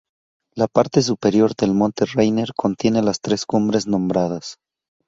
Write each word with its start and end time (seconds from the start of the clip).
La 0.55 0.65
parte 0.67 1.03
superior 1.03 1.53
del 1.55 1.75
monte 1.75 2.05
Rainier 2.05 2.53
contiene 2.55 3.03
las 3.03 3.21
tres 3.21 3.45
cumbres 3.45 3.85
nombradas. 3.85 4.57